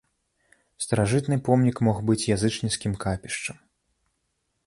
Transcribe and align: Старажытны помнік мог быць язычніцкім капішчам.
Старажытны 0.83 1.37
помнік 1.49 1.77
мог 1.89 1.97
быць 2.09 2.27
язычніцкім 2.35 2.93
капішчам. 3.03 3.57